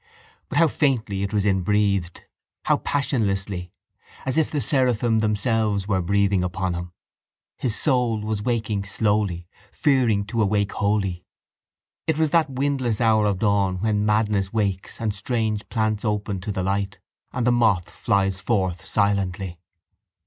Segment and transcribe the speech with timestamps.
[0.49, 2.21] But how faintly it was inbreathed,
[2.63, 3.71] how passionlessly,
[4.25, 6.91] as if the seraphim themselves were breathing upon him!
[7.59, 11.23] His soul was waking slowly, fearing to awake wholly.
[12.07, 16.51] It was that windless hour of dawn when madness wakes and strange plants open to
[16.51, 16.97] the light
[17.31, 19.59] and the moth flies forth silently.